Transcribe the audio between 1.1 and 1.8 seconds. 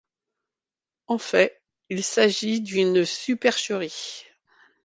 fait,